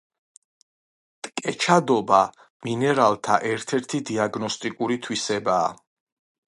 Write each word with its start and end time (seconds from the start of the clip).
ტკეჩადობა 1.27 2.21
მინერალთა 2.69 3.39
ერთ-ერთი 3.53 4.05
დიაგნოსტიკური 4.11 5.01
თვისებაა. 5.07 5.75